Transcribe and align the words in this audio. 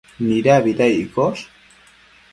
Nidabida 0.27 0.85
iccosh? 1.01 1.43